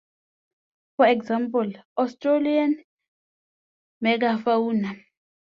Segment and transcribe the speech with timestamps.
[0.97, 2.83] For example, Australian
[4.03, 4.95] megafauna.